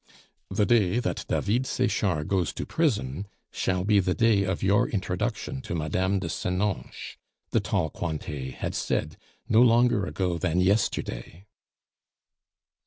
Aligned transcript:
"The 0.49 0.65
day 0.65 0.97
that 0.99 1.25
David 1.27 1.67
Sechard 1.67 2.27
goes 2.27 2.53
to 2.53 2.65
prison 2.65 3.27
shall 3.51 3.83
be 3.83 3.99
the 3.99 4.15
day 4.15 4.41
of 4.43 4.63
your 4.63 4.89
introduction 4.89 5.61
to 5.61 5.75
Mme. 5.75 6.17
de 6.17 6.27
Senonches," 6.27 7.17
the 7.51 7.59
"tall 7.59 7.91
Cointet" 7.91 8.55
had 8.55 8.73
said 8.73 9.15
no 9.47 9.61
longer 9.61 10.07
ago 10.07 10.39
than 10.39 10.59
yesterday. 10.59 11.45